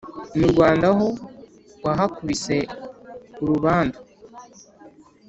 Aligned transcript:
Mu 0.39 0.45
Rwanda 0.51 0.87
ho 0.97 1.07
wahakubise 1.85 2.55
urubandu, 3.41 3.99